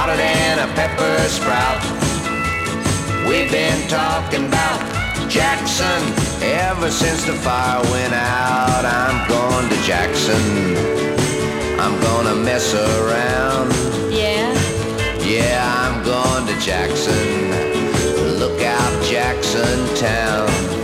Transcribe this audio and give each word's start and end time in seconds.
hotter 0.00 0.16
than 0.16 0.58
a 0.58 0.68
pepper 0.72 1.28
sprout. 1.28 1.82
We've 3.28 3.50
been 3.50 3.80
talking 3.86 4.46
about 4.46 4.80
Jackson 5.28 6.00
ever 6.42 6.90
since 6.90 7.24
the 7.24 7.34
fire 7.34 7.82
went 7.92 8.14
out. 8.14 8.82
I'm 8.82 9.18
going 9.28 9.68
to 9.68 9.78
Jackson. 9.82 10.42
I'm 11.78 12.00
gonna 12.00 12.34
mess 12.34 12.72
around. 12.72 13.68
Yeah. 14.10 14.48
Yeah, 15.20 15.60
I'm 15.80 16.02
going 16.02 16.46
to 16.46 16.56
Jackson. 16.64 17.50
Look 18.40 18.62
out, 18.62 19.04
Jackson 19.04 19.78
Town. 19.96 20.79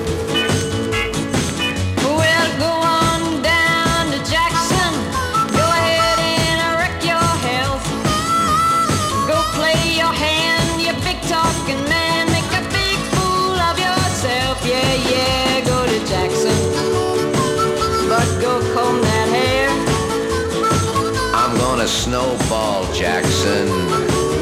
Jackson. 23.17 23.67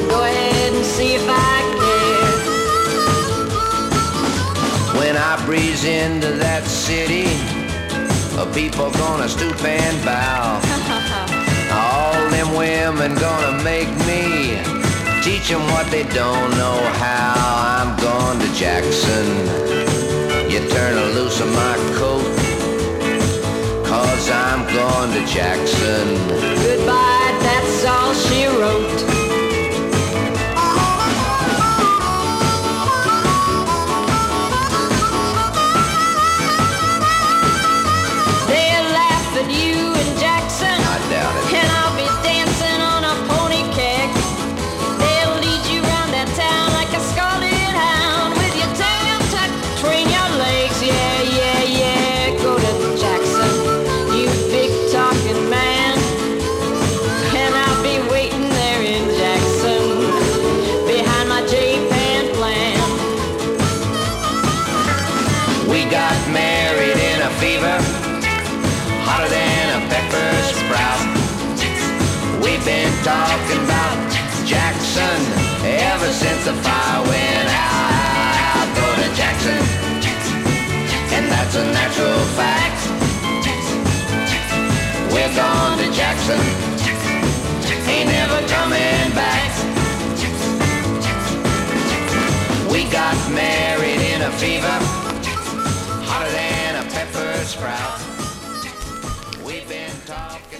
Go 0.08 0.24
ahead 0.24 0.72
and 0.74 0.84
see 0.84 1.14
if 1.14 1.24
I 1.28 1.62
care. 1.78 2.34
When 4.98 5.16
I 5.16 5.40
breeze 5.46 5.84
into 5.84 6.32
that 6.42 6.64
city, 6.66 7.26
uh, 8.36 8.52
people 8.52 8.90
gonna 8.90 9.28
stoop 9.28 9.62
and 9.62 10.04
bow. 10.04 10.58
All 11.70 12.18
them 12.30 12.56
women 12.56 13.14
gonna 13.14 13.62
make 13.62 13.90
me 14.10 14.58
teach 15.22 15.48
them 15.48 15.62
what 15.70 15.88
they 15.92 16.02
don't 16.10 16.50
know 16.58 16.80
how. 16.98 17.34
I'm 17.78 17.96
going 18.02 18.40
to 18.40 18.50
Jackson. 18.58 19.26
You 20.50 20.58
turn 20.74 20.96
loose 21.14 21.38
of 21.40 21.50
my 21.54 21.76
coat, 21.94 22.26
cause 23.86 24.30
I'm 24.30 24.66
going 24.74 25.12
to 25.14 25.24
Jackson. 25.32 26.06
Goodbye, 26.58 27.13
all 27.84 28.14
she 28.14 28.46
wrote. 28.46 28.93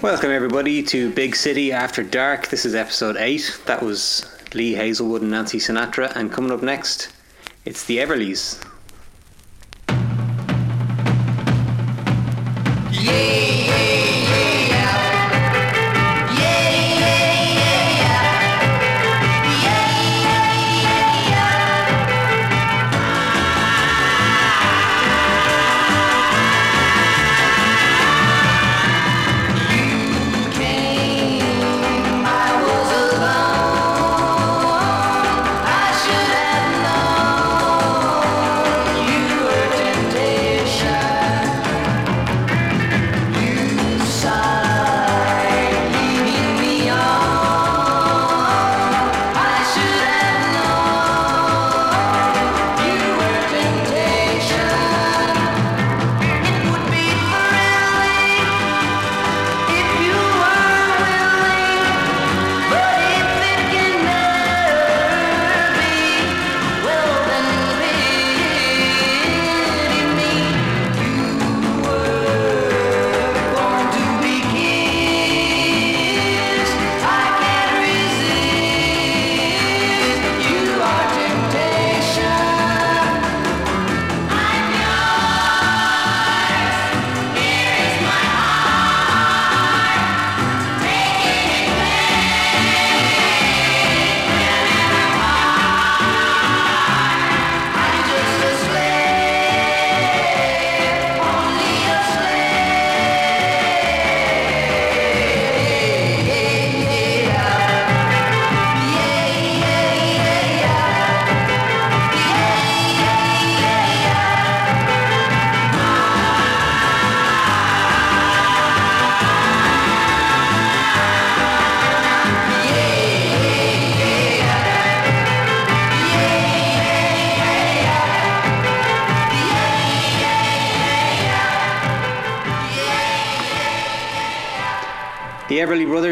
Welcome 0.05 0.33
everybody 0.33 0.83
to 0.83 1.11
Big 1.15 1.35
City 1.35 1.73
After 1.73 2.03
Dark. 2.03 2.49
This 2.49 2.67
is 2.67 2.75
episode 2.75 3.17
8. 3.17 3.63
That 3.65 3.83
was 3.83 4.31
Lee 4.53 4.75
Hazlewood 4.75 5.23
and 5.23 5.31
Nancy 5.31 5.57
Sinatra. 5.57 6.15
And 6.15 6.31
coming 6.31 6.53
up 6.53 6.63
next, 6.63 7.11
it's 7.65 7.87
the 7.87 7.97
Everlys. 7.97 8.63
The 12.91 13.34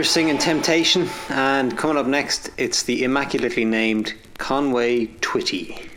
Brothers 0.02 0.14
singing 0.14 0.38
Temptation. 0.38 1.08
And 1.28 1.78
coming 1.78 1.96
up 1.96 2.06
next, 2.06 2.50
it's 2.56 2.82
the 2.82 3.04
immaculately 3.04 3.64
named 3.64 4.14
Conway 4.36 5.06
Twitty. 5.20 5.91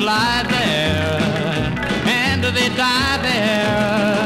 lie 0.00 0.42
there 0.48 1.20
and 2.08 2.42
they 2.42 2.68
die 2.74 3.18
there. 3.22 4.19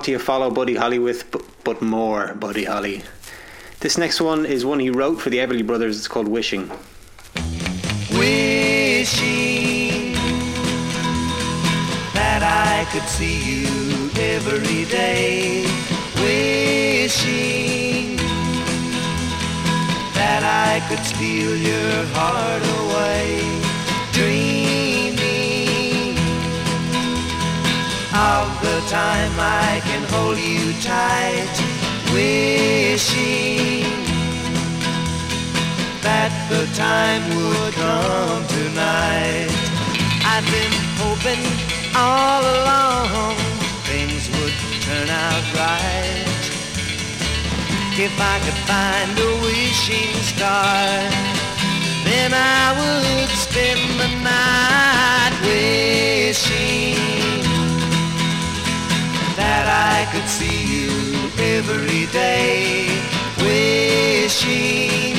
What 0.00 0.06
do 0.06 0.12
you 0.12 0.18
follow 0.18 0.50
Buddy 0.50 0.76
Holly 0.76 0.98
with 0.98 1.30
but, 1.30 1.42
but 1.62 1.82
more 1.82 2.32
Buddy 2.32 2.64
Holly? 2.64 3.02
This 3.80 3.98
next 3.98 4.18
one 4.18 4.46
is 4.46 4.64
one 4.64 4.80
he 4.80 4.88
wrote 4.88 5.20
for 5.20 5.28
the 5.28 5.36
Everly 5.36 5.66
Brothers. 5.66 5.98
It's 5.98 6.08
called 6.08 6.26
Wishing. 6.26 6.70
Wishing 8.16 10.14
that 12.14 12.42
I 12.42 12.86
could 12.90 13.06
see 13.06 13.60
you 13.60 14.10
every 14.18 14.86
day. 14.86 15.66
Wishing 16.14 18.16
that 20.14 20.42
I 20.42 20.80
could 20.88 21.04
steal 21.04 21.58
your 21.58 22.06
heart 22.14 22.62
away 22.80 23.59
time 28.90 29.38
I 29.38 29.80
can 29.84 30.02
hold 30.10 30.36
you 30.36 30.74
tight, 30.82 31.54
wishing 32.10 33.86
that 36.02 36.34
the 36.50 36.66
time 36.74 37.22
would 37.38 37.74
come 37.74 38.42
tonight. 38.50 39.54
I've 40.26 40.42
been 40.50 40.74
hoping 40.98 41.38
all 41.94 42.42
along 42.42 43.38
things 43.86 44.26
would 44.34 44.58
turn 44.82 45.06
out 45.06 45.44
right. 45.54 46.26
If 47.94 48.14
I 48.18 48.36
could 48.42 48.60
find 48.66 49.14
a 49.14 49.30
wishing 49.46 50.18
star, 50.34 51.06
then 52.02 52.34
I 52.34 52.74
would 52.74 53.30
spend 53.38 53.82
the 54.02 54.10
night 54.26 55.34
wishing 55.46 57.19
that 59.50 59.68
I 59.94 60.00
could 60.12 60.28
see 60.38 60.60
you 60.74 60.90
every 61.56 62.04
day 62.12 62.86
wishing 63.42 65.16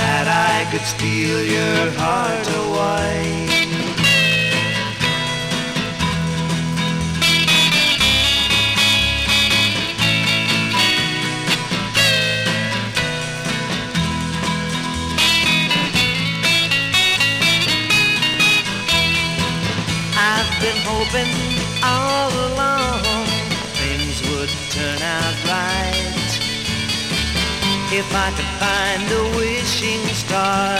that 0.00 0.26
I 0.30 0.56
could 0.70 0.86
steal 0.94 1.38
your 1.56 1.90
heart 1.98 2.48
away. 2.62 3.44
I've 20.16 20.50
been 20.62 20.78
hoping 20.86 21.43
all 21.86 22.32
along 22.48 23.02
things 23.80 24.16
would 24.28 24.52
turn 24.76 25.00
out 25.02 25.36
right. 25.52 26.30
If 28.00 28.08
I 28.26 28.28
could 28.36 28.52
find 28.62 29.04
a 29.20 29.22
wishing 29.38 30.04
star, 30.22 30.74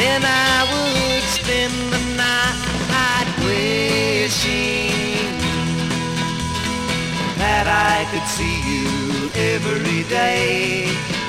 then 0.00 0.20
I 0.24 0.56
would 0.72 1.24
spend 1.38 1.74
the 1.92 2.02
night 2.16 3.28
wishing 3.44 4.92
that 7.42 7.66
I 7.66 8.06
could 8.10 8.28
see 8.36 8.56
you 8.70 8.86
every 9.34 10.02
day. 10.08 10.86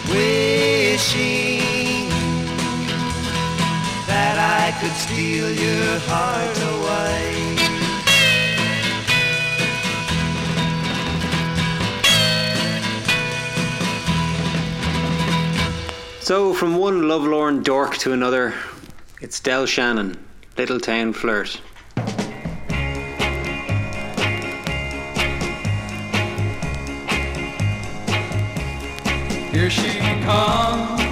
Wishing 0.10 2.10
that 4.08 4.38
I 4.62 4.66
could 4.80 4.96
steal 5.06 5.50
your 5.50 6.00
heart 6.08 6.58
away. 6.74 7.53
So, 16.24 16.54
from 16.54 16.78
one 16.78 17.10
lovelorn 17.10 17.64
dork 17.64 17.98
to 17.98 18.14
another, 18.14 18.54
it's 19.20 19.42
Del 19.42 19.66
Shannon, 19.66 20.18
Little 20.58 20.80
Town 20.80 21.12
Flirt. 21.12 21.60
Here 29.52 29.70
she 29.70 30.00
comes, 30.24 31.03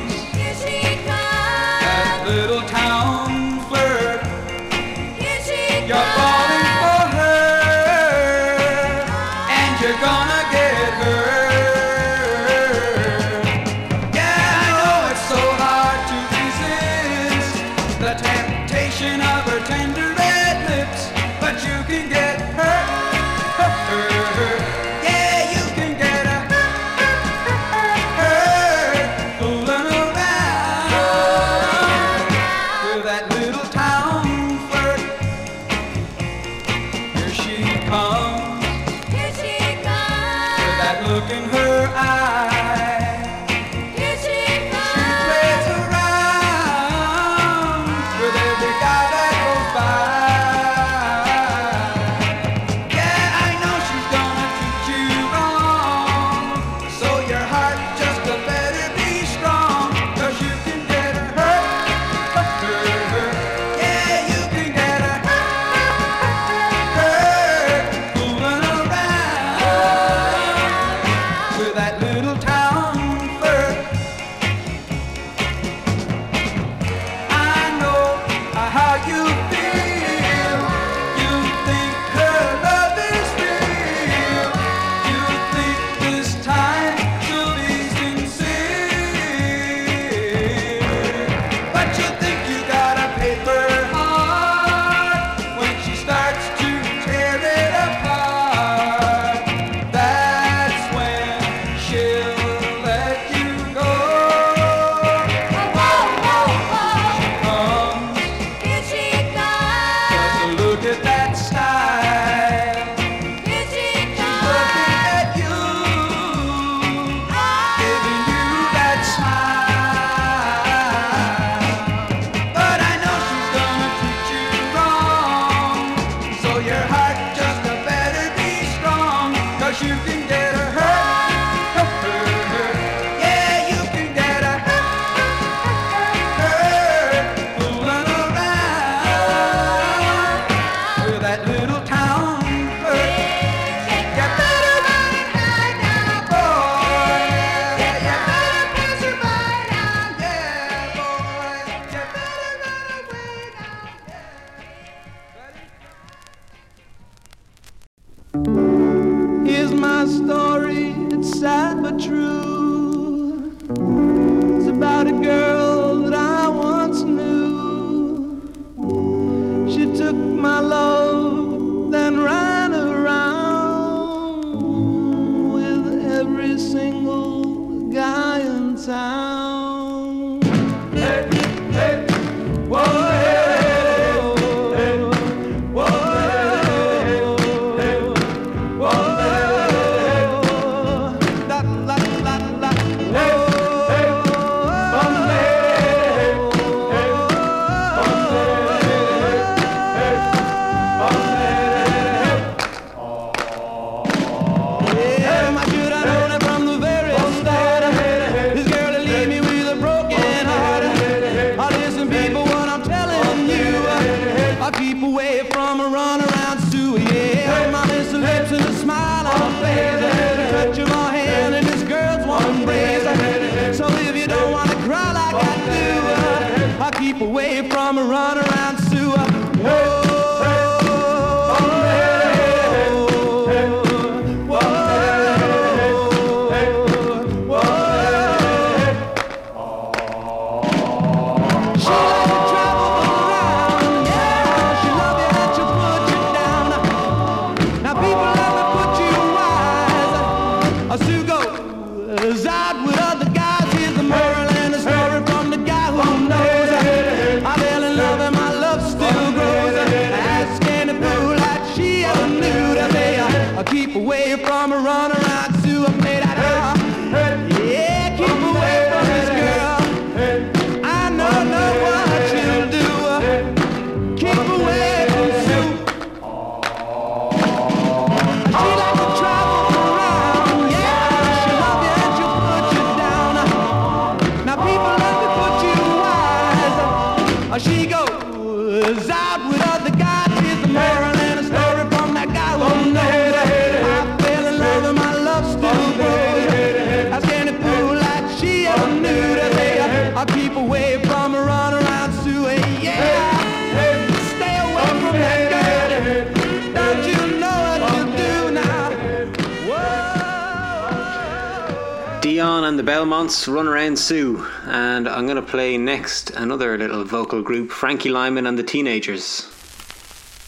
Ben 313.91 313.97
Sue, 313.97 314.47
and 314.67 315.05
I'm 315.05 315.25
going 315.25 315.35
to 315.35 315.41
play 315.41 315.77
next 315.77 316.29
another 316.29 316.77
little 316.77 317.03
vocal 317.03 317.41
group, 317.41 317.71
Frankie 317.71 318.07
Lymon 318.07 318.47
and 318.47 318.57
the 318.57 318.63
Teenagers. 318.63 319.41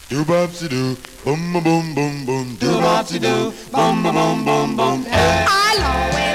Do 0.08 0.24
bopsy 0.24 0.70
do, 0.70 0.96
boom 1.26 1.52
boom 1.52 1.94
boom 1.94 2.24
boom, 2.24 2.54
do 2.54 2.68
bopsy 2.68 3.20
do, 3.20 3.52
boom 3.70 4.02
boom 4.02 4.46
boom 4.46 4.76
boom. 4.78 5.04
Eh. 5.06 5.46
I'll 5.46 5.82
always. 5.82 6.33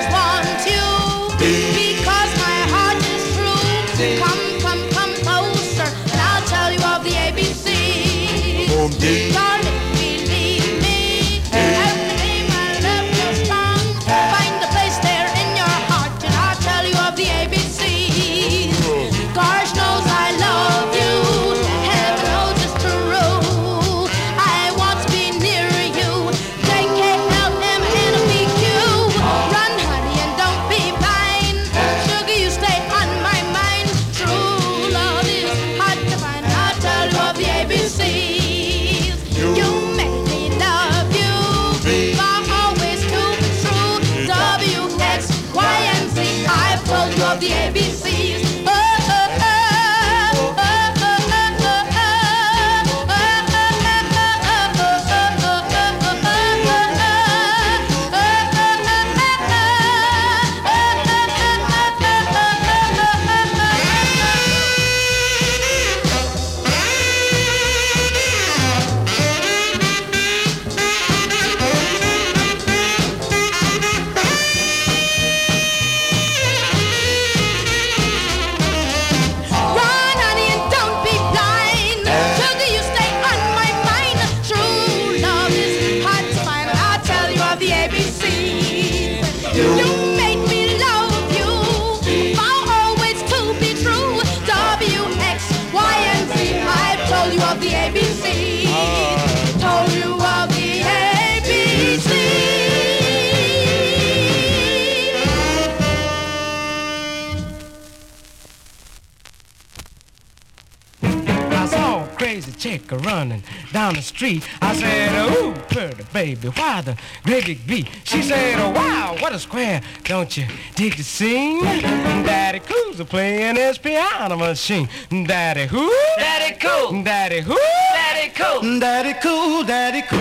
you 120.39 120.47
take 120.75 120.97
a 120.99 121.03
scene? 121.03 121.61
Daddy 121.61 122.59
Cool's 122.59 122.99
a 122.99 123.05
playing 123.05 123.55
his 123.55 123.77
piano 123.77 124.37
machine. 124.37 124.87
Daddy 125.09 125.65
who? 125.67 125.91
Daddy 126.17 126.57
Cool. 126.59 127.03
Daddy 127.03 127.41
who? 127.41 127.57
Daddy 127.93 128.31
Cool. 128.33 128.79
Daddy 128.79 129.13
Cool. 129.21 129.63
Daddy 129.63 130.01
Cool, 130.01 130.01
Daddy 130.01 130.01
Cool. 130.07 130.19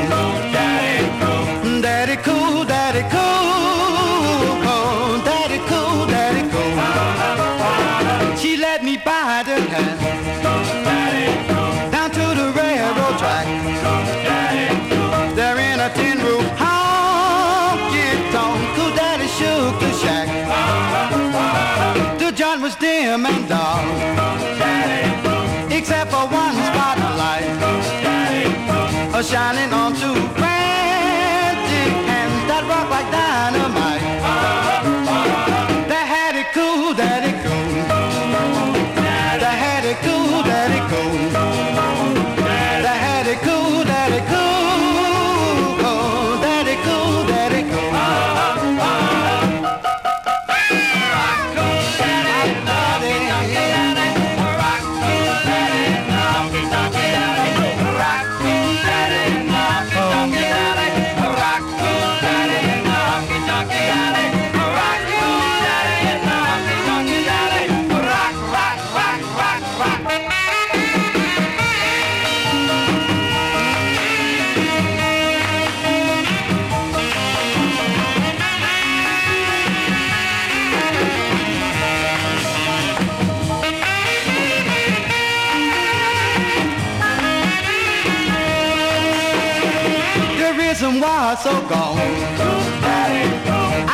so 91.51 91.59
gone. 91.67 91.99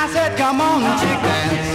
I 0.01 0.05
said, 0.13 0.31
come 0.37 0.61
on, 0.61 0.81
chick, 1.01 1.19
dance. 1.25 1.69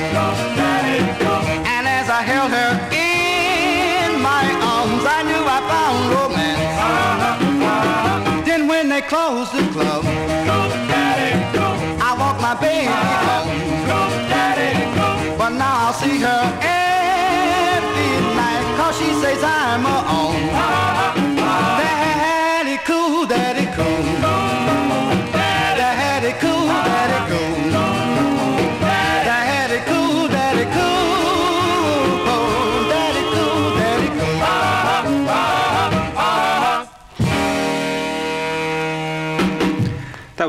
And 1.74 1.84
as 1.98 2.06
I 2.18 2.22
held 2.30 2.50
her 2.58 2.70
in 3.10 4.10
my 4.30 4.44
arms, 4.74 5.04
I 5.16 5.20
knew 5.28 5.42
I 5.56 5.60
found 5.72 5.98
romance. 6.16 6.70
Then 8.46 8.62
when 8.68 8.84
they 8.88 9.02
closed 9.02 9.52
the 9.58 9.64
club, 9.74 10.02
I 12.08 12.10
walked 12.20 12.40
my 12.48 12.54
baby 12.64 12.94
home. 13.28 13.50
But 15.38 15.50
now 15.62 15.74
I'll 15.86 15.96
see 16.02 16.18
her 16.28 16.42
every 16.62 18.12
night, 18.40 18.64
cause 18.78 18.94
she 19.00 19.10
says 19.22 19.42
I'm 19.42 19.82
her 19.90 20.02
own. 20.18 20.31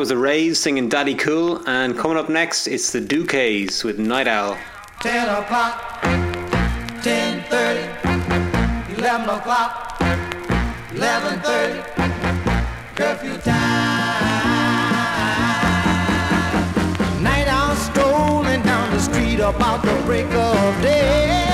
was 0.04 0.10
the 0.10 0.18
Rays 0.18 0.60
singing 0.60 0.89
Daddy 0.89 1.16
Cool, 1.16 1.66
and 1.66 1.98
coming 1.98 2.18
up 2.18 2.28
next, 2.28 2.68
it's 2.68 2.92
the 2.92 3.00
Dukays 3.00 3.86
with 3.86 4.00
Night 4.00 4.28
Owl. 4.28 4.58
10 5.00 5.30
o'clock, 5.30 6.02
10.30, 7.02 8.98
11 8.98 9.30
o'clock, 9.30 9.98
11.30, 10.92 12.96
curfew 12.98 13.38
time. 13.38 13.54
Night 17.24 17.48
Owl 17.48 17.74
strolling 17.78 18.62
down 18.63 18.92
the 18.92 19.00
street 19.00 19.39
about 19.39 19.84
the 19.84 20.02
break 20.06 20.26
of 20.26 20.82
day. 20.82 21.53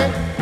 Yeah. 0.00 0.39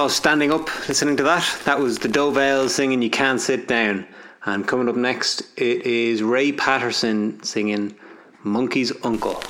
All 0.00 0.08
standing 0.08 0.50
up 0.50 0.88
listening 0.88 1.18
to 1.18 1.22
that. 1.24 1.60
That 1.66 1.78
was 1.78 1.98
the 1.98 2.08
Dovells 2.08 2.70
singing 2.70 3.02
You 3.02 3.10
Can't 3.10 3.38
Sit 3.38 3.68
Down. 3.68 4.06
And 4.46 4.66
coming 4.66 4.88
up 4.88 4.96
next, 4.96 5.42
it 5.58 5.84
is 5.84 6.22
Ray 6.22 6.52
Patterson 6.52 7.42
singing 7.42 7.94
Monkey's 8.42 8.92
Uncle. 9.04 9.42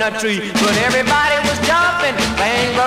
Coconut 0.00 0.20
tree. 0.20 0.50
But 0.52 0.76
everybody 0.88 1.36
was 1.44 1.58
jumping, 1.68 2.16
things 2.40 2.79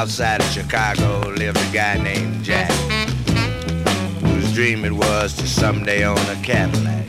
On 0.00 0.06
the 0.06 0.12
south 0.12 0.18
side 0.18 0.40
of 0.40 0.50
Chicago 0.50 1.28
lived 1.28 1.58
a 1.58 1.72
guy 1.74 2.02
named 2.02 2.42
Jack, 2.42 2.70
whose 4.22 4.50
dream 4.54 4.86
it 4.86 4.92
was 4.92 5.34
to 5.36 5.46
someday 5.46 6.04
own 6.04 6.16
a 6.16 6.40
Cadillac. 6.42 7.04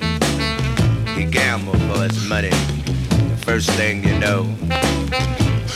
He 1.15 1.23
gambled 1.23 1.79
for 1.83 2.03
his 2.03 2.27
money. 2.27 2.49
The 2.49 3.39
first 3.45 3.69
thing 3.71 4.03
you 4.03 4.19
know, 4.19 4.41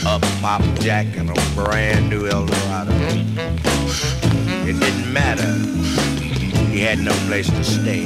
up 0.04 0.20
popped 0.42 0.82
Jack 0.82 1.06
in 1.16 1.30
a 1.30 1.34
brand 1.54 2.10
new 2.10 2.26
Eldorado. 2.26 2.92
It 4.68 4.78
didn't 4.78 5.10
matter. 5.10 5.54
He 6.70 6.80
had 6.80 6.98
no 6.98 7.12
place 7.28 7.48
to 7.48 7.64
stay. 7.64 8.04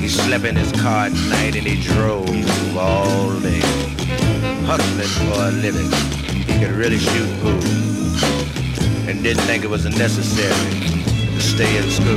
He 0.00 0.08
slept 0.08 0.46
in 0.46 0.56
his 0.56 0.72
car 0.80 1.08
at 1.08 1.12
night 1.28 1.56
and 1.56 1.66
he 1.66 1.82
drove 1.82 2.26
all 2.74 3.38
day, 3.40 3.60
hustling 4.64 5.28
for 5.28 5.42
a 5.42 5.50
living. 5.50 6.21
He 6.62 6.68
could 6.68 6.76
really 6.76 6.98
shoot 6.98 7.40
pool 7.40 7.60
and 9.08 9.20
didn't 9.20 9.42
think 9.46 9.64
it 9.64 9.68
was 9.68 9.84
necessary 9.84 10.70
to 11.34 11.40
stay 11.40 11.76
in 11.76 11.90
school. 11.90 12.14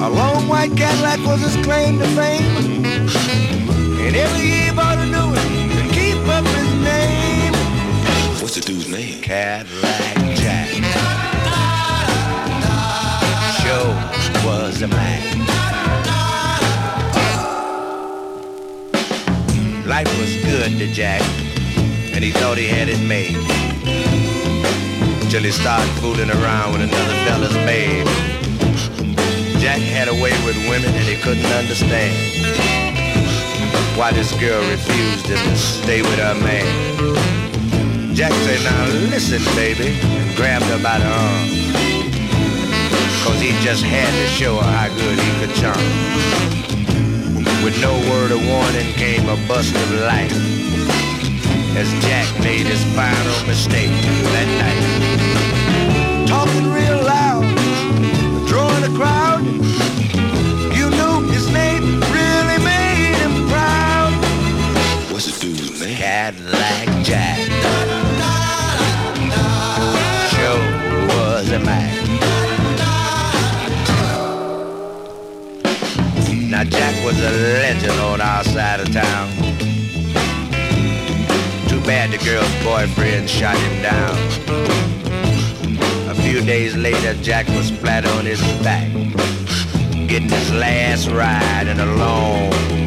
A 0.00 0.08
long 0.08 0.46
white 0.46 0.70
Cadillac 0.76 1.18
was 1.26 1.40
his 1.40 1.56
claim 1.64 1.98
to 1.98 2.06
fame, 2.14 2.84
and 4.06 4.14
every 4.14 4.46
year 4.46 4.66
he 4.66 4.72
bought 4.72 4.98
a 4.98 5.06
new 5.06 5.32
one 5.34 5.68
to 5.68 5.82
keep 5.92 6.16
up 6.28 6.44
his 6.44 6.72
name. 6.84 7.54
What's 8.40 8.54
the 8.54 8.60
dude's 8.60 8.88
name? 8.88 9.20
Cadillac 9.20 10.14
Jack. 10.36 10.68
Show 13.64 13.84
was 14.46 14.80
a 14.80 14.86
man. 14.86 15.40
Life 19.88 20.18
was 20.20 20.36
good 20.44 20.78
to 20.78 20.86
Jack, 20.92 21.20
and 22.14 22.22
he 22.22 22.30
thought 22.30 22.56
he 22.56 22.68
had 22.68 22.88
it 22.88 23.02
made. 23.02 23.34
Till 25.30 25.42
he 25.42 25.50
started 25.50 25.90
fooling 25.98 26.30
around 26.30 26.72
with 26.72 26.82
another 26.82 27.14
fella's 27.26 27.54
babe. 27.66 28.06
Jack 29.58 29.80
had 29.82 30.06
a 30.06 30.14
way 30.14 30.30
with 30.46 30.56
women 30.70 30.94
and 30.94 31.06
he 31.10 31.16
couldn't 31.16 31.50
understand 31.50 32.14
why 33.98 34.12
this 34.12 34.30
girl 34.38 34.62
refused 34.70 35.26
to 35.26 35.36
stay 35.56 36.02
with 36.02 36.18
her 36.18 36.34
man. 36.38 38.14
Jack 38.14 38.32
said, 38.46 38.62
now 38.62 38.86
listen, 39.10 39.42
baby, 39.56 39.98
and 39.98 40.36
grabbed 40.36 40.66
her 40.66 40.78
by 40.82 40.98
the 40.98 41.06
arm. 41.10 41.48
Cause 43.26 43.40
he 43.40 43.50
just 43.64 43.82
had 43.82 44.06
to 44.06 44.26
show 44.30 44.54
her 44.56 44.70
how 44.70 44.88
good 44.94 45.18
he 45.18 45.30
could 45.40 45.54
charm. 45.58 45.82
With 47.64 47.74
no 47.80 47.92
word 48.10 48.30
of 48.30 48.46
warning 48.46 48.92
came 48.94 49.26
a 49.28 49.36
bust 49.48 49.74
of 49.74 49.90
light 50.02 50.54
as 51.76 51.90
Jack 52.04 52.28
made 52.40 52.66
his 52.66 52.82
final 52.94 53.46
mistake 53.46 53.90
that 54.34 54.48
night. 54.62 56.28
Talking 56.28 56.70
real 56.72 57.02
loud, 57.02 57.42
drawing 58.46 58.84
a 58.84 58.92
crowd. 58.96 59.44
You 60.76 60.90
knew 60.90 61.28
his 61.32 61.50
name 61.50 62.00
really 62.14 62.58
made 62.62 63.16
him 63.18 63.48
proud. 63.48 64.12
What's 65.12 65.26
the 65.26 65.46
dude's 65.46 65.80
name? 65.80 65.96
Cadillac 65.96 66.88
Jack. 67.04 67.38
Sure 70.30 70.60
was 71.08 71.50
a 71.50 71.58
man. 71.58 71.90
Now 76.50 76.62
Jack 76.62 77.04
was 77.04 77.18
a 77.18 77.30
legend 77.30 77.98
on 78.00 78.20
our 78.20 78.44
side 78.44 78.78
of 78.78 78.92
town. 78.92 79.53
Bad 81.84 82.12
the 82.12 82.24
girl's 82.24 82.48
boyfriend 82.64 83.28
shot 83.28 83.58
him 83.58 83.82
down. 83.82 84.16
A 86.08 86.14
few 86.14 86.40
days 86.40 86.74
later, 86.74 87.12
Jack 87.22 87.46
was 87.48 87.70
flat 87.70 88.06
on 88.06 88.24
his 88.24 88.40
back, 88.62 88.90
getting 90.08 90.30
his 90.30 90.50
last 90.52 91.08
ride 91.10 91.66
in 91.68 91.78
a 91.80 91.96
long 91.96 92.83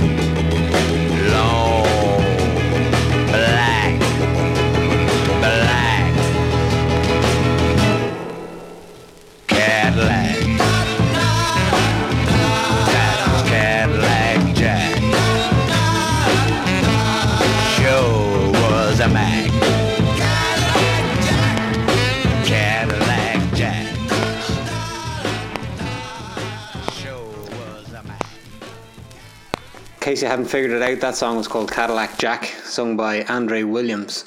case 30.08 30.22
you 30.22 30.28
haven't 30.30 30.46
figured 30.46 30.72
it 30.72 30.82
out, 30.82 31.02
that 31.02 31.18
song 31.18 31.36
was 31.36 31.50
called 31.50 31.70
Cadillac 31.70 32.18
Jack, 32.18 32.46
sung 32.64 32.96
by 32.96 33.24
Andre 33.24 33.64
Williams. 33.64 34.24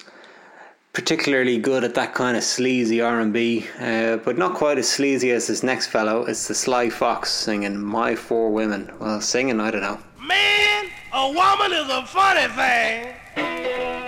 Particularly 0.93 1.57
good 1.57 1.85
at 1.85 1.95
that 1.95 2.13
kind 2.13 2.37
of 2.37 2.45
sleazy 2.45 3.01
R&B, 3.01 3.67
uh, 3.81 4.19
but 4.19 4.37
not 4.37 4.53
quite 4.53 4.77
as 4.77 4.87
sleazy 4.87 5.31
as 5.31 5.47
this 5.47 5.63
next 5.63 5.87
fellow. 5.87 6.27
It's 6.27 6.49
the 6.49 6.55
Sly 6.55 6.91
Fox 6.91 7.31
singing 7.31 7.81
"My 7.81 8.15
Four 8.15 8.53
Women." 8.53 8.93
Well, 9.01 9.23
singing, 9.23 9.59
I 9.59 9.71
don't 9.71 9.81
know. 9.81 9.99
Man, 10.21 10.91
a 11.15 11.29
woman 11.29 11.73
is 11.73 11.89
a 11.89 12.05
funny 12.05 12.47
thing. 12.53 14.00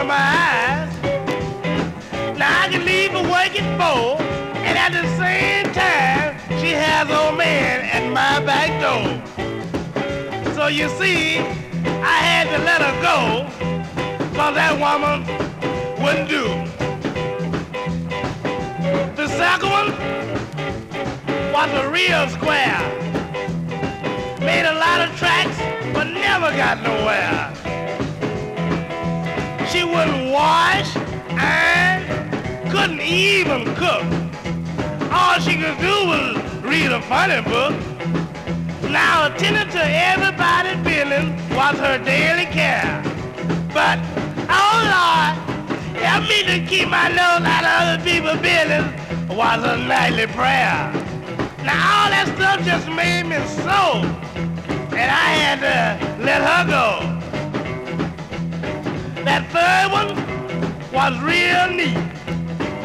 Of 0.00 0.06
my 0.06 0.14
eyes. 0.16 0.88
Now 2.38 2.62
I 2.62 2.68
can 2.70 2.84
leave 2.86 3.10
her 3.10 3.22
work 3.22 3.52
at 3.60 3.68
four, 3.76 4.20
and 4.66 4.78
at 4.78 4.92
the 4.92 5.06
same 5.18 5.66
time, 5.74 6.38
she 6.60 6.70
has 6.72 7.10
old 7.10 7.36
man 7.36 7.84
at 7.84 8.04
my 8.10 8.40
back 8.44 8.70
door. 8.80 9.20
So 10.54 10.68
you 10.68 10.88
see, 11.00 11.38
I 11.38 12.18
had 12.30 12.46
to 12.48 12.58
let 12.64 12.80
her 12.80 12.94
go, 13.02 13.44
cause 14.34 14.54
that 14.54 14.74
woman 14.80 15.26
wouldn't 16.02 16.28
do. 16.30 16.46
The 19.16 19.28
second 19.28 19.70
one 19.70 19.90
was 21.52 21.70
a 21.82 21.90
real 21.90 22.26
square. 22.30 22.80
Made 24.40 24.64
a 24.64 24.76
lot 24.78 25.06
of 25.06 25.14
tracks, 25.18 25.58
but 25.92 26.04
never 26.04 26.50
got 26.56 26.82
nowhere. 26.82 27.59
Couldn't 32.80 33.02
even 33.02 33.62
cook. 33.74 34.04
All 35.12 35.38
she 35.38 35.54
could 35.60 35.76
do 35.80 35.96
was 36.08 36.36
read 36.62 36.90
a 36.90 37.02
funny 37.02 37.42
book. 37.42 37.74
Now 38.90 39.26
attending 39.26 39.68
to 39.68 39.82
everybody's 39.84 40.80
feelings 40.82 41.38
was 41.54 41.76
her 41.78 41.98
daily 42.02 42.46
care. 42.46 43.02
But, 43.74 43.98
oh 44.48 44.76
Lord, 44.94 45.32
help 46.00 46.22
me 46.26 46.42
to 46.44 46.64
keep 46.66 46.88
my 46.88 47.08
nose 47.08 47.44
out 47.44 47.64
of 47.64 47.72
other 47.82 48.02
people's 48.02 48.40
business 48.40 48.86
was 49.28 49.62
a 49.62 49.76
nightly 49.76 50.26
prayer. 50.28 50.90
Now 51.62 51.76
all 51.92 52.08
that 52.08 52.32
stuff 52.34 52.64
just 52.64 52.88
made 52.88 53.24
me 53.24 53.36
so, 53.60 54.00
and 54.96 55.10
I 55.10 55.28
had 55.44 55.60
to 55.68 56.24
let 56.24 56.40
her 56.50 56.64
go. 56.66 56.86
That 59.26 59.42
third 59.52 59.92
one 59.92 60.16
was 60.94 61.20
real 61.20 61.76
neat. 61.76 62.10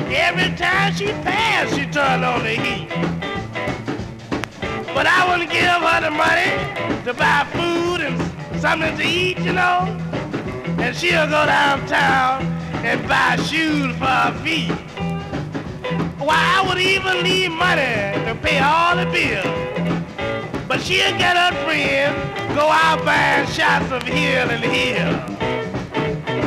Every 0.08 0.56
time 0.56 0.94
she 0.94 1.08
passed, 1.08 1.76
she 1.76 1.86
turned 1.88 2.24
on 2.24 2.44
the 2.44 2.52
heat. 2.52 2.89
But 4.94 5.08
I 5.08 5.28
wouldn't 5.28 5.52
give 5.52 5.63
her 5.63 6.02
the 6.02 6.12
money 6.12 7.04
to 7.04 7.13
buy 7.13 7.46
food 7.52 8.02
and 8.02 8.62
something 8.62 8.96
to 8.98 9.04
eat, 9.04 9.39
you 9.39 9.54
know. 9.54 9.82
And 10.80 10.96
she'll 10.96 11.26
go 11.26 11.46
downtown 11.46 12.44
and 12.86 13.08
buy 13.08 13.36
shoes 13.38 13.96
for 13.98 14.06
her 14.06 14.34
feet. 14.44 14.72
Why, 16.20 16.38
I 16.58 16.65
would 16.68 16.80
even 16.80 17.24
leave 17.24 17.52
money 17.52 18.26
to 18.26 18.38
pay 18.41 18.60
all 18.60 18.96
the 18.96 19.06
bills. 19.12 19.65
But 20.68 20.82
she'll 20.82 21.18
get 21.18 21.36
her 21.36 21.52
friends, 21.65 22.15
go 22.56 22.70
out 22.70 23.04
buying 23.04 23.48
shots 23.48 23.91
of 23.91 24.04
here 24.04 24.48
and 24.50 24.63
here. 24.63 25.12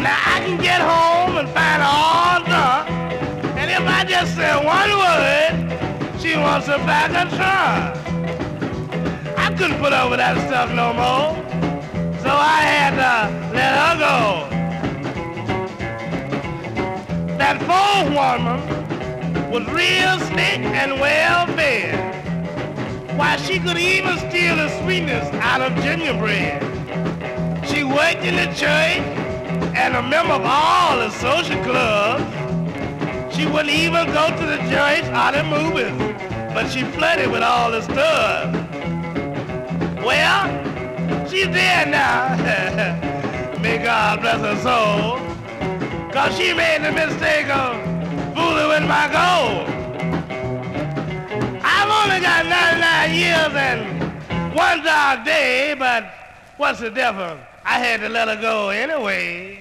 Now 0.02 0.16
I 0.16 0.40
can 0.46 0.60
get 0.60 0.80
home 0.80 1.38
and 1.38 1.48
find 1.50 1.82
her 1.82 1.88
all 1.88 2.44
drunk. 2.44 2.87
Just 4.08 4.36
said 4.36 4.64
one 4.64 4.90
word, 4.96 5.52
she 6.18 6.34
wants 6.34 6.66
a 6.66 6.78
bag 6.78 7.10
of 7.10 7.28
trunk. 7.36 7.94
I 9.36 9.54
couldn't 9.54 9.78
put 9.78 9.92
up 9.92 10.08
with 10.08 10.18
that 10.18 10.36
stuff 10.48 10.70
no 10.72 10.94
more. 10.94 11.36
So 12.22 12.30
I 12.30 12.62
had 12.62 12.96
to 12.96 13.30
let 13.54 13.72
her 13.78 13.98
go. 13.98 14.48
That 17.36 17.58
fourth 17.68 18.08
woman 18.16 18.58
was 19.50 19.66
real 19.66 20.18
slick 20.26 20.60
and 20.60 20.98
well 20.98 21.46
fed. 21.48 21.94
Why, 23.18 23.36
she 23.36 23.58
could 23.58 23.76
even 23.76 24.16
steal 24.30 24.56
the 24.56 24.68
sweetness 24.82 25.28
out 25.34 25.60
of 25.60 25.74
gingerbread. 25.82 26.62
She 27.68 27.84
worked 27.84 28.24
in 28.24 28.36
the 28.36 28.46
church 28.54 29.04
and 29.76 29.96
a 29.96 30.02
member 30.02 30.32
of 30.32 30.46
all 30.46 30.96
the 30.96 31.10
social 31.10 31.62
clubs. 31.62 32.37
She 33.38 33.46
wouldn't 33.46 33.70
even 33.70 34.06
go 34.06 34.26
to 34.30 34.46
the 34.46 34.56
joints 34.66 35.06
or 35.14 35.30
the 35.30 35.44
movies, 35.44 35.94
but 36.52 36.66
she 36.66 36.82
flirted 36.82 37.30
with 37.30 37.44
all 37.44 37.70
the 37.70 37.82
stuff. 37.82 38.52
Well, 40.04 41.28
she's 41.28 41.46
dead 41.46 41.88
now. 41.88 42.34
May 43.62 43.78
God 43.78 44.22
bless 44.22 44.40
her 44.40 44.56
soul. 44.60 45.18
Cause 46.10 46.36
she 46.36 46.52
made 46.52 46.82
the 46.82 46.90
mistake 46.90 47.48
of 47.48 47.76
fooling 48.34 48.70
with 48.70 48.88
my 48.88 49.06
gold. 49.06 49.68
I've 51.62 51.90
only 52.02 52.20
got 52.20 52.44
99 52.44 53.14
years 53.14 53.54
and 53.54 54.52
one 54.52 54.82
dark 54.82 55.24
day, 55.24 55.76
but 55.78 56.12
what's 56.56 56.80
the 56.80 56.90
difference? 56.90 57.40
I 57.64 57.78
had 57.78 58.00
to 58.00 58.08
let 58.08 58.26
her 58.26 58.40
go 58.40 58.70
anyway. 58.70 59.60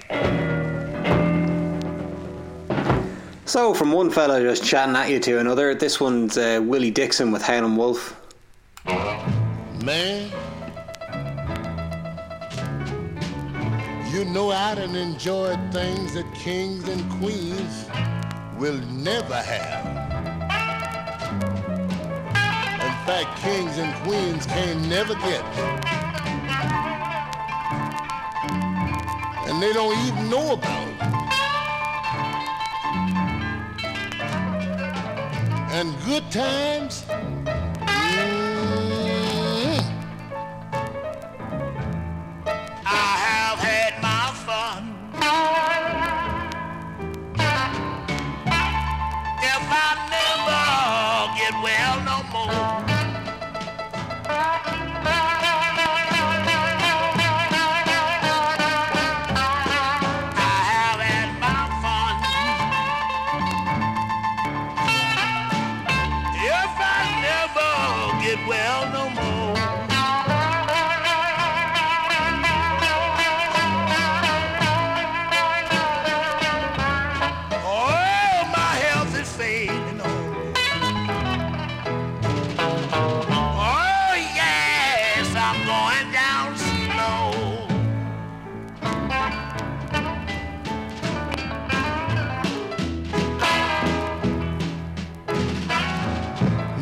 So, 3.48 3.72
from 3.72 3.92
one 3.92 4.10
fella 4.10 4.42
just 4.42 4.62
chatting 4.62 4.94
at 4.94 5.08
you 5.08 5.18
to 5.20 5.38
another, 5.38 5.74
this 5.74 5.98
one's 5.98 6.36
uh, 6.36 6.60
Willie 6.62 6.90
Dixon 6.90 7.32
with 7.32 7.40
Howlin' 7.40 7.76
Wolf. 7.76 8.14
Man, 9.82 10.30
you 14.12 14.26
know 14.26 14.50
I 14.50 14.74
done 14.74 14.94
enjoyed 14.94 15.58
things 15.72 16.12
that 16.12 16.30
kings 16.34 16.86
and 16.88 17.10
queens 17.12 17.86
will 18.58 18.76
never 18.92 19.36
have. 19.36 19.86
In 22.74 23.06
fact, 23.06 23.40
kings 23.40 23.78
and 23.78 23.94
queens 24.04 24.44
can 24.44 24.86
never 24.90 25.14
get. 25.14 25.42
And 29.48 29.62
they 29.62 29.72
don't 29.72 29.96
even 30.06 30.28
know 30.28 30.52
about 30.52 30.88
it. 30.88 31.17
And 35.78 35.94
good 36.04 36.28
times, 36.32 37.04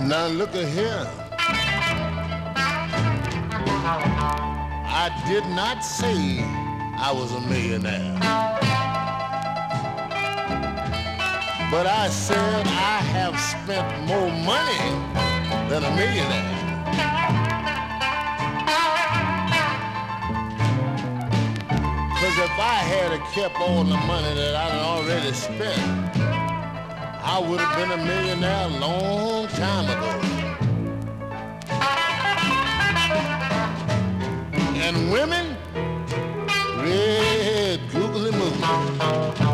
Now 0.09 0.29
look 0.29 0.55
at 0.55 0.69
here. 0.69 1.05
I 5.03 5.11
did 5.27 5.45
not 5.47 5.81
say 5.81 6.45
I 6.97 7.11
was 7.13 7.33
a 7.33 7.41
millionaire. 7.41 8.15
But 11.73 11.89
I 11.89 12.09
said 12.09 12.67
I 12.69 12.99
have 13.17 13.37
spent 13.41 14.07
more 14.07 14.31
money 14.47 14.79
than 15.69 15.83
a 15.83 15.91
millionaire. 15.97 16.55
Cause 22.21 22.39
if 22.39 22.59
I 22.61 22.79
had 22.95 23.21
kept 23.33 23.59
all 23.61 23.83
the 23.83 23.97
money 24.07 24.35
that 24.37 24.55
I'd 24.55 24.79
already 24.83 25.33
spent, 25.33 26.16
I 27.29 27.41
would 27.41 27.59
have 27.59 27.77
been 27.77 27.91
a 27.91 27.97
millionaire 28.05 28.67
a 28.67 28.79
long 28.79 29.49
time 29.49 29.87
ago. 29.91 30.13
And 34.77 35.11
women, 35.11 35.57
red 36.81 37.81
googly 37.91 38.31
moo. 38.31 39.46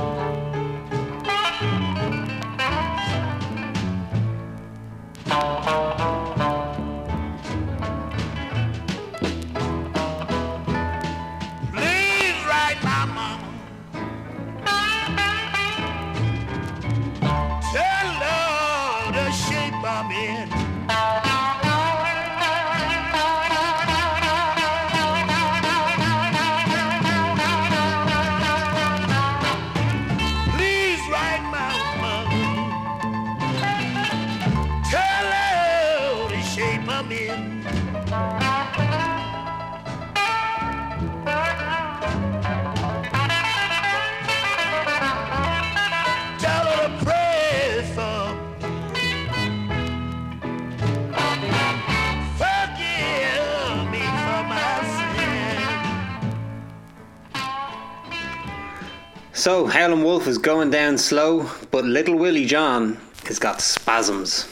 Oh, 59.65 59.71
so 59.71 59.97
Wolf 60.03 60.27
is 60.27 60.39
going 60.39 60.71
down 60.71 60.99
slow, 60.99 61.49
but 61.71 61.85
little 61.85 62.17
Willie 62.17 62.47
John 62.47 62.99
has 63.27 63.39
got 63.39 63.61
spasms. 63.61 64.49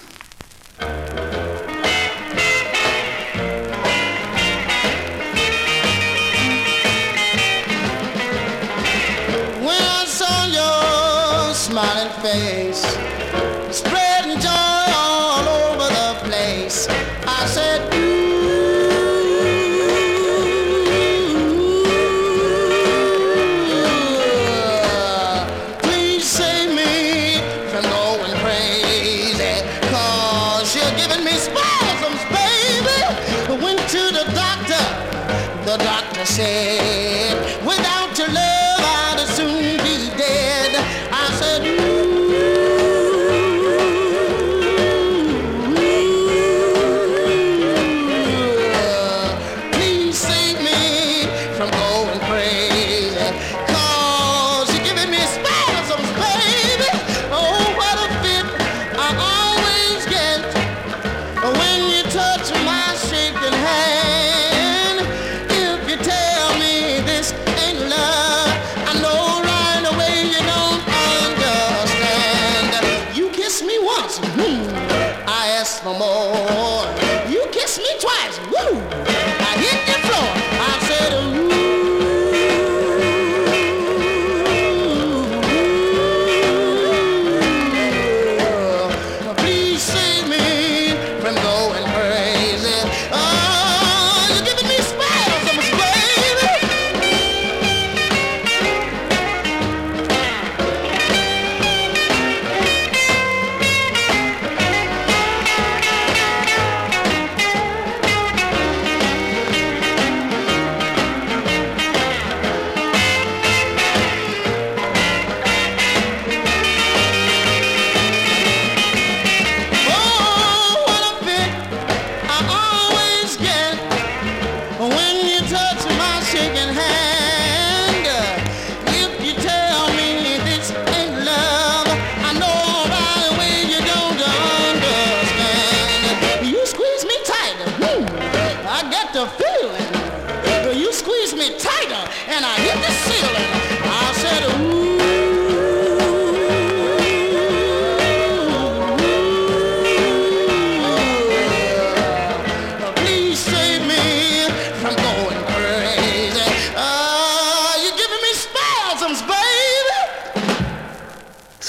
When 0.79 0.89
I 9.83 10.05
saw 10.07 10.47
your 10.47 11.55
smiling 11.55 12.13
face 12.23 13.50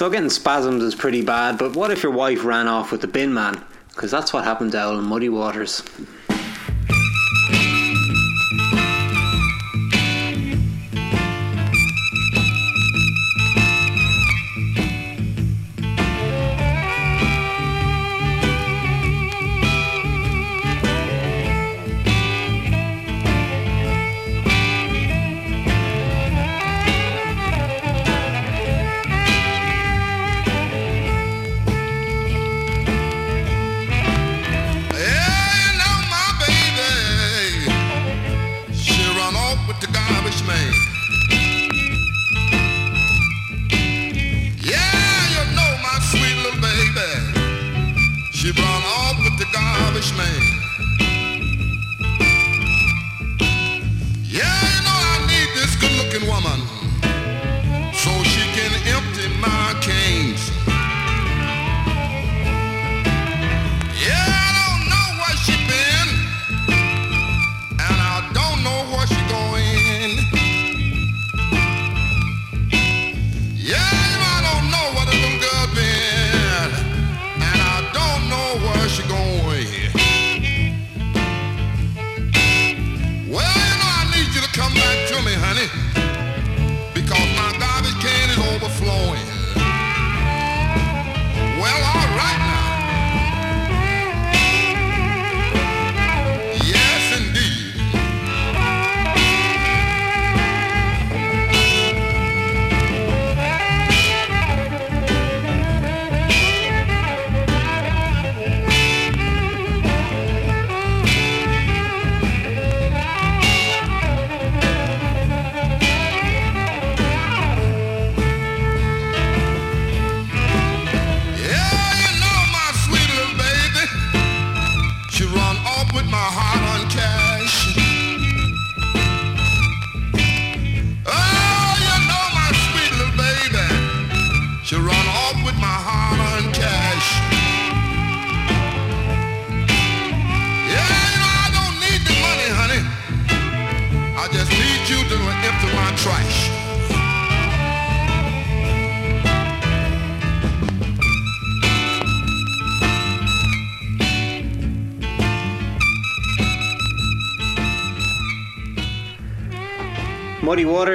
So 0.01 0.09
getting 0.09 0.31
spasms 0.31 0.81
is 0.81 0.95
pretty 0.95 1.21
bad, 1.21 1.59
but 1.59 1.75
what 1.75 1.91
if 1.91 2.01
your 2.01 2.11
wife 2.11 2.43
ran 2.43 2.67
off 2.67 2.91
with 2.91 3.01
the 3.01 3.07
bin 3.07 3.35
man? 3.35 3.63
Because 3.89 4.09
that's 4.09 4.33
what 4.33 4.43
happened 4.43 4.71
to 4.71 4.79
Owl 4.79 4.97
in 4.97 5.05
Muddy 5.05 5.29
Waters. 5.29 5.83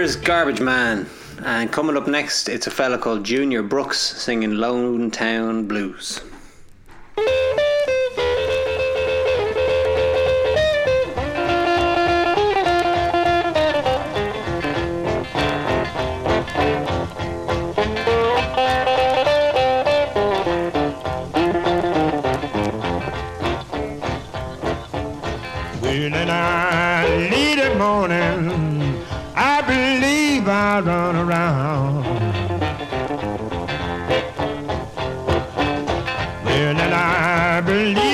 here's 0.06 0.14
Garbage 0.14 0.60
Man. 0.60 1.04
And 1.42 1.72
coming 1.72 1.96
up 1.96 2.06
next, 2.06 2.48
it's 2.48 2.68
a 2.68 2.70
fella 2.70 2.96
called 2.96 3.24
Junior 3.24 3.60
Brooks 3.60 3.98
singing 3.98 4.52
Lone 4.52 5.10
Town 5.10 5.66
Blues. 5.66 6.20
and 36.66 36.94
I 36.94 37.60
believe. 37.60 38.05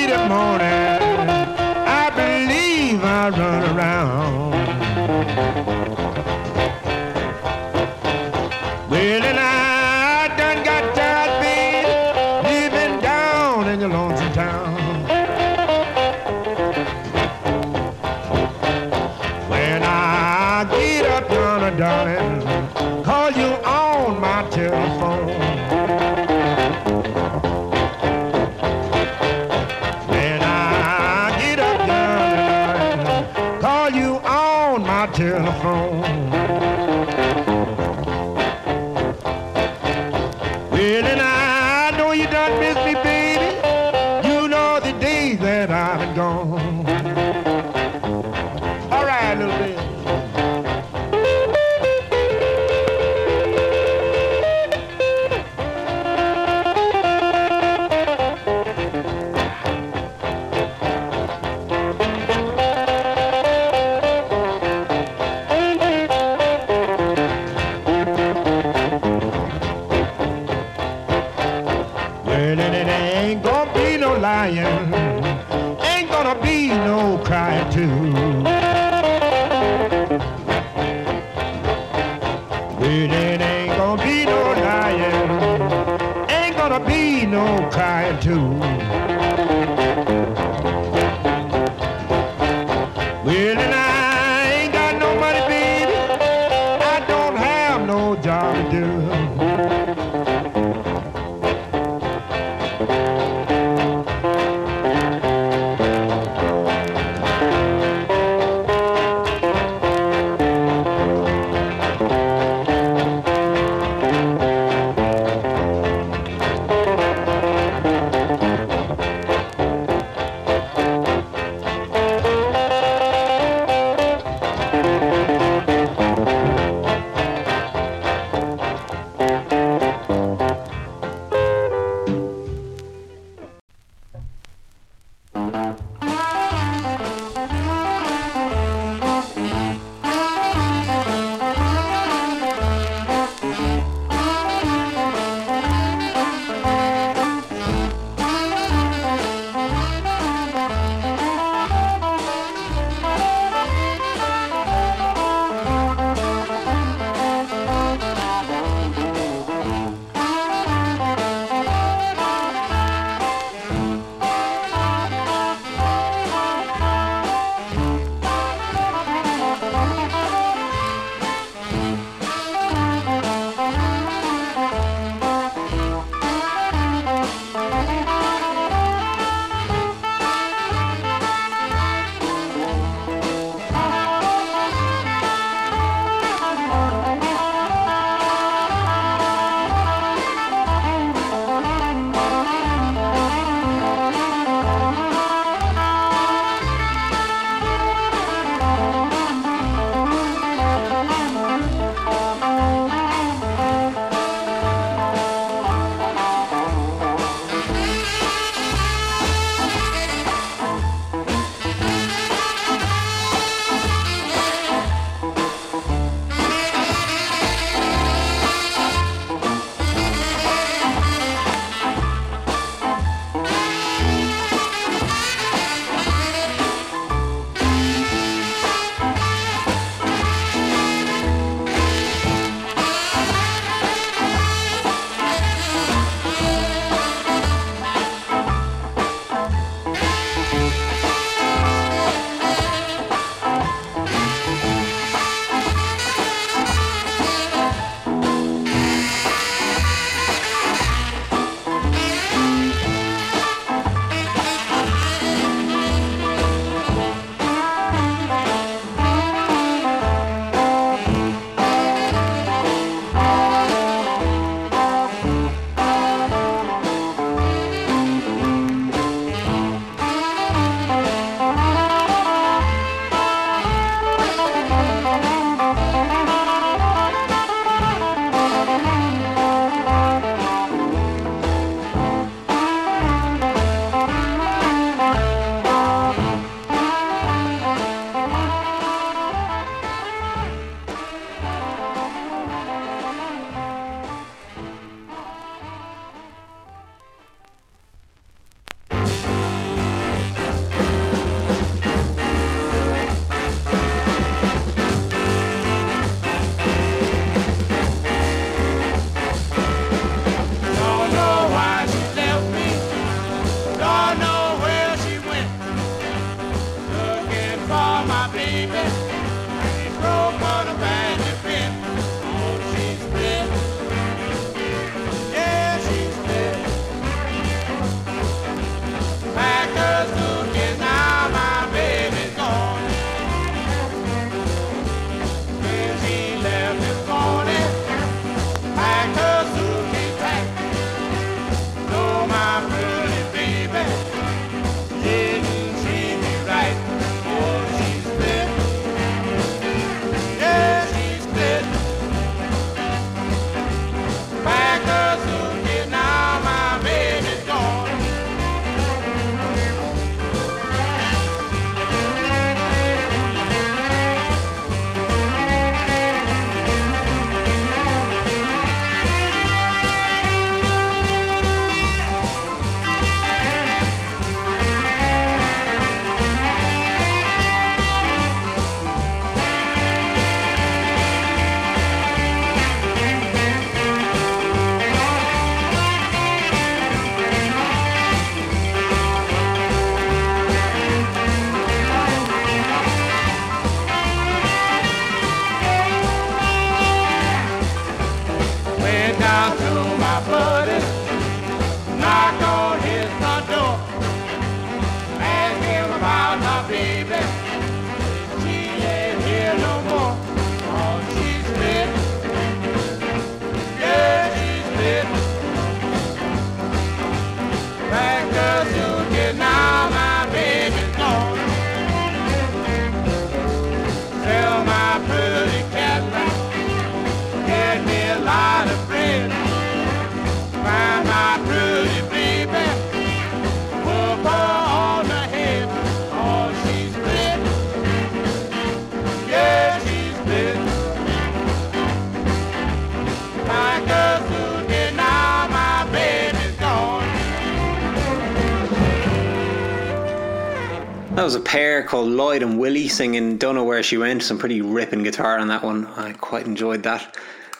That 451.23 451.27
was 451.27 451.35
a 451.35 451.39
pair 451.39 451.83
called 451.83 452.09
Lloyd 452.09 452.43
and 452.43 452.59
Willie 452.59 452.89
singing 452.89 453.37
Don't 453.37 453.55
Know 453.55 453.63
Where 453.63 453.81
She 453.81 453.95
Went. 453.95 454.23
Some 454.23 454.37
pretty 454.37 454.61
ripping 454.61 455.03
guitar 455.03 455.39
on 455.39 455.47
that 455.47 455.63
one. 455.63 455.85
I 455.85 456.11
quite 456.11 456.45
enjoyed 456.45 456.83
that. 456.83 457.15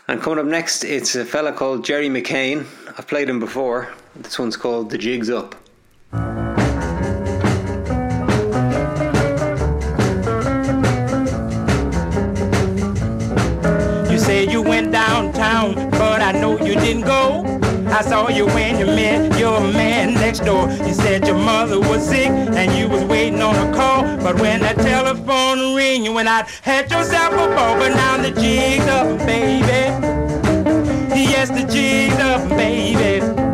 And 0.10 0.22
coming 0.22 0.38
up 0.40 0.46
next, 0.46 0.84
it's 0.84 1.16
a 1.16 1.24
fella 1.24 1.54
called 1.54 1.86
Jerry 1.86 2.10
McCain. 2.10 2.66
I've 2.98 3.08
played 3.08 3.30
him 3.30 3.40
before. 3.40 3.94
This 4.18 4.38
one's 4.38 4.58
called 4.58 4.90
The 4.90 4.98
Jig's 4.98 5.30
Up. 5.30 5.56
You 14.12 14.20
say 14.20 14.46
you 14.46 14.62
went 14.62 14.92
downtown, 14.92 15.76
but 15.92 16.22
I 16.22 16.34
know 16.34 16.60
you 16.60 16.76
didn't 16.76 17.04
go. 17.04 17.46
I 17.88 18.02
saw 18.02 18.28
you 18.28 18.44
your 18.44 18.48
You 20.46 20.94
said 20.94 21.26
your 21.26 21.38
mother 21.38 21.80
was 21.80 22.06
sick 22.06 22.28
and 22.28 22.78
you 22.78 22.90
was 22.90 23.04
waiting 23.06 23.42
on 23.42 23.56
a 23.56 23.74
call. 23.74 24.04
But 24.18 24.42
when 24.42 24.60
that 24.60 24.76
telephone 24.76 25.74
ring, 25.74 26.04
you 26.04 26.12
went 26.12 26.28
out, 26.28 26.50
had 26.62 26.92
yourself 26.92 27.34
a 27.34 27.48
ball. 27.56 27.78
But 27.78 27.90
now 27.90 28.22
the 28.22 28.32
jig's 28.32 28.86
up, 28.88 29.18
baby. 29.20 29.64
Yes, 31.16 31.50
the 31.50 31.66
jig's 31.72 32.20
up, 32.20 32.50
baby. 32.50 33.53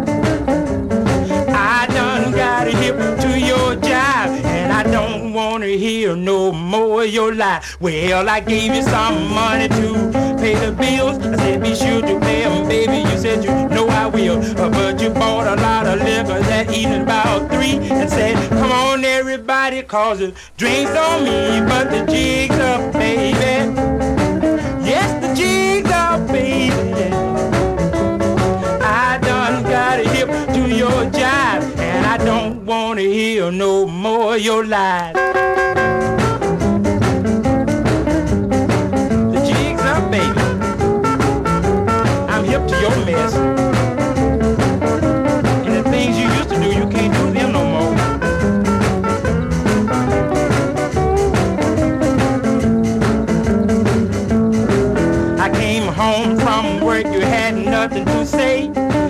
Wanna 5.69 5.81
hear 5.81 6.15
no 6.15 6.51
more 6.51 7.03
of 7.03 7.09
your 7.09 7.35
lie. 7.35 7.61
Well, 7.79 8.27
I 8.27 8.39
gave 8.39 8.73
you 8.73 8.81
some 8.81 9.29
money 9.29 9.67
to 9.67 10.37
pay 10.41 10.55
the 10.55 10.71
bills. 10.71 11.17
I 11.19 11.35
said 11.37 11.61
be 11.61 11.75
sure 11.75 12.01
to 12.01 12.19
pay 12.21 12.43
'em, 12.43 12.67
baby. 12.67 13.07
You 13.09 13.17
said 13.17 13.43
you 13.43 13.51
know 13.75 13.87
I 13.87 14.07
will, 14.07 14.37
Uh, 14.59 14.69
but 14.69 14.99
you 15.01 15.09
bought 15.11 15.45
a 15.47 15.55
lot 15.61 15.85
of 15.85 15.99
liquor 16.01 16.39
that 16.51 16.73
evening 16.73 17.03
about 17.03 17.51
three 17.51 17.77
and 17.91 18.09
said, 18.09 18.35
come 18.49 18.71
on 18.71 19.05
everybody, 19.05 19.83
cause 19.83 20.19
the 20.19 20.33
drinks 20.57 20.95
on 20.95 21.23
me, 21.23 21.61
but 21.69 21.85
the 21.91 22.01
jig's 22.11 22.59
up, 22.71 22.81
baby. 22.93 23.53
Yes, 24.91 25.09
the 25.23 25.29
jig's 25.39 25.91
up, 25.91 26.19
baby. 26.27 27.13
I 28.81 29.19
done 29.21 29.63
got 29.63 29.99
hip 30.13 30.29
to 30.55 30.61
your 30.81 30.99
jive, 31.19 31.63
and 31.77 32.05
I 32.13 32.17
don't 32.17 32.65
wanna 32.65 33.01
hear 33.01 33.51
no 33.51 33.85
more 33.85 34.35
your 34.37 34.65
lies. 34.65 35.38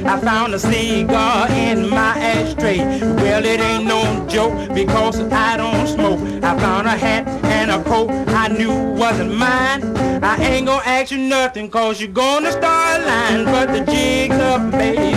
I 0.10 0.20
found 0.22 0.56
a 0.56 0.60
cigar 0.60 1.48
in 1.52 1.88
my 1.88 2.18
ashtray. 2.18 2.80
Well, 2.80 3.46
it 3.46 3.60
ain't 3.60 3.86
no 3.86 4.28
joke 4.28 4.74
because 4.74 5.20
I 5.32 5.56
don't 5.56 5.86
smoke. 5.86 6.20
I 6.44 6.58
found 6.58 6.88
a 6.88 6.98
hat 6.98 7.28
and 7.46 7.70
a 7.70 7.84
coat 7.84 8.10
I 8.30 8.48
knew 8.48 8.74
wasn't 8.94 9.36
mine. 9.36 9.84
I 10.24 10.36
ain't 10.42 10.66
gonna 10.66 10.82
ask 10.84 11.12
you 11.12 11.20
nothing 11.20 11.70
cause 11.70 12.02
you're 12.02 12.12
gonna 12.12 12.52
start 12.52 13.06
lying. 13.06 13.46
But 13.46 13.68
the 13.68 13.82
jig's 13.92 14.34
up, 14.34 14.72
baby. 14.72 15.12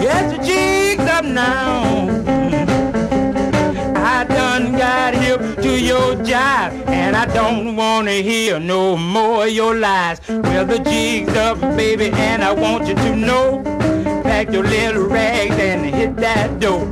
Yes, 0.00 0.36
the 0.36 0.44
jig's 0.44 1.10
up 1.10 1.24
now. 1.24 2.41
I 4.22 4.24
done 4.24 4.78
got 4.78 5.14
hip 5.14 5.40
to 5.62 5.80
your 5.80 6.14
jive, 6.14 6.86
and 6.86 7.16
I 7.16 7.26
don't 7.26 7.74
wanna 7.74 8.12
hear 8.12 8.60
no 8.60 8.96
more 8.96 9.48
your 9.48 9.74
lies. 9.74 10.20
Well, 10.28 10.64
the 10.64 10.78
jig's 10.78 11.34
up, 11.34 11.60
baby, 11.76 12.08
and 12.12 12.44
I 12.44 12.52
want 12.52 12.86
you 12.86 12.94
to 12.94 13.16
know. 13.16 13.64
Pack 14.22 14.52
your 14.52 14.62
little 14.62 15.08
rags 15.08 15.56
and 15.56 15.84
hit 15.84 16.14
that 16.18 16.60
door. 16.60 16.86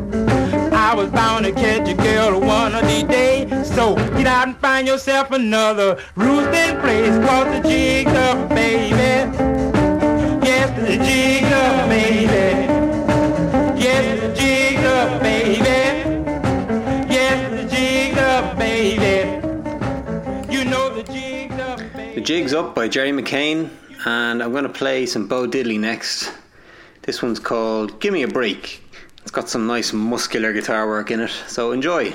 I 0.72 0.93
was 0.93 1.09
bound 1.11 1.45
to 1.45 1.53
catch 1.53 1.89
a 1.89 1.95
girl 1.95 2.41
one 2.41 2.74
of 2.74 2.85
these 2.89 3.05
days. 3.05 3.49
So 3.76 3.95
get 3.95 4.26
out 4.26 4.49
and 4.49 4.57
find 4.57 4.89
yourself 4.89 5.31
another 5.31 5.99
roosting 6.16 6.81
place. 6.81 7.16
Cause 7.28 7.47
the 7.62 7.68
jig's 7.68 8.12
up, 8.12 8.49
baby. 8.49 9.12
Yes, 10.45 10.68
the 10.81 10.97
jig's 10.97 11.53
up, 11.53 11.89
baby. 11.89 12.89
The 22.21 22.27
Jig's 22.27 22.53
Up 22.53 22.75
by 22.75 22.87
Jerry 22.87 23.12
McCain, 23.12 23.71
and 24.05 24.43
I'm 24.43 24.53
going 24.53 24.64
to 24.64 24.68
play 24.68 25.07
some 25.07 25.27
Bo 25.27 25.47
Diddley 25.47 25.81
next. 25.81 26.31
This 27.01 27.23
one's 27.23 27.41
called 27.41 27.99
Give 27.99 28.12
Me 28.12 28.25
a 28.25 28.29
Break. 28.29 28.83
It's 29.23 29.31
got 29.31 29.49
some 29.49 29.66
nice 29.66 29.95
muscular 29.95 30.53
guitar 30.53 30.87
work 30.87 31.11
in 31.11 31.21
it, 31.21 31.31
so 31.49 31.73
enjoy. 31.73 32.14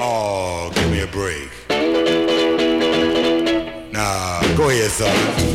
Oh, 0.00 0.72
give 0.74 0.90
me 0.90 1.02
a 1.02 1.06
break. 1.06 1.48
Nah, 3.92 4.42
go 4.56 4.68
ahead, 4.70 4.90
son. 4.90 5.53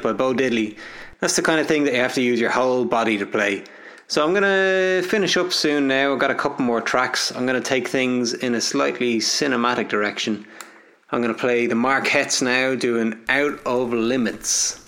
Break 0.00 0.16
by 0.16 0.24
Bo 0.24 0.32
Diddley. 0.32 0.76
That's 1.20 1.36
the 1.36 1.42
kind 1.42 1.60
of 1.60 1.66
thing 1.66 1.84
that 1.84 1.92
you 1.92 2.00
have 2.00 2.14
to 2.14 2.22
use 2.22 2.40
your 2.40 2.50
whole 2.50 2.84
body 2.84 3.18
to 3.18 3.26
play. 3.26 3.64
So 4.08 4.24
I'm 4.24 4.32
going 4.32 4.42
to 4.42 5.06
finish 5.06 5.36
up 5.36 5.52
soon 5.52 5.88
now. 5.88 6.12
I've 6.12 6.18
got 6.18 6.30
a 6.30 6.34
couple 6.34 6.64
more 6.64 6.80
tracks. 6.80 7.30
I'm 7.32 7.46
going 7.46 7.60
to 7.60 7.68
take 7.68 7.86
things 7.86 8.32
in 8.32 8.54
a 8.54 8.60
slightly 8.60 9.18
cinematic 9.18 9.88
direction. 9.88 10.46
I'm 11.10 11.20
going 11.20 11.34
to 11.34 11.38
play 11.38 11.66
the 11.66 11.74
Marketts 11.74 12.40
now 12.40 12.74
doing 12.74 13.20
Out 13.28 13.60
of 13.66 13.92
Limits. 13.92 14.79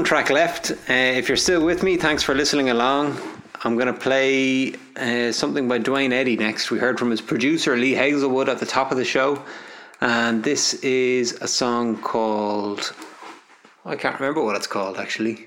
One 0.00 0.06
track 0.06 0.30
left. 0.30 0.70
Uh, 0.70 0.94
if 1.20 1.28
you're 1.28 1.36
still 1.36 1.62
with 1.62 1.82
me, 1.82 1.98
thanks 1.98 2.22
for 2.22 2.34
listening 2.34 2.70
along. 2.70 3.20
I'm 3.64 3.74
going 3.74 3.86
to 3.86 4.00
play 4.00 4.72
uh, 4.96 5.30
something 5.30 5.68
by 5.68 5.76
Duane 5.76 6.10
Eddy 6.10 6.38
next. 6.38 6.70
We 6.70 6.78
heard 6.78 6.98
from 6.98 7.10
his 7.10 7.20
producer, 7.20 7.76
Lee 7.76 7.92
Hazlewood, 7.92 8.48
at 8.48 8.60
the 8.60 8.64
top 8.64 8.92
of 8.92 8.96
the 8.96 9.04
show. 9.04 9.44
And 10.00 10.42
this 10.42 10.72
is 10.82 11.32
a 11.42 11.46
song 11.46 11.98
called. 11.98 12.94
I 13.84 13.94
can't 13.94 14.18
remember 14.18 14.42
what 14.42 14.56
it's 14.56 14.66
called 14.66 14.96
actually. 14.96 15.46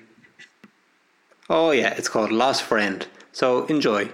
Oh, 1.49 1.71
yeah, 1.71 1.95
it's 1.97 2.07
called 2.07 2.31
Lost 2.31 2.61
Friend. 2.61 3.07
So 3.31 3.65
enjoy. 3.65 4.11